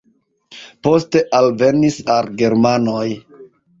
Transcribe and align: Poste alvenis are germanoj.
Poste 0.87 1.21
alvenis 1.39 1.99
are 2.17 2.35
germanoj. 2.41 3.07